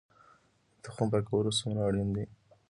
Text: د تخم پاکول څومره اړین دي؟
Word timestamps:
د 0.73 0.75
تخم 0.83 1.07
پاکول 1.13 1.45
څومره 1.59 1.81
اړین 1.87 2.09
دي؟ 2.15 2.25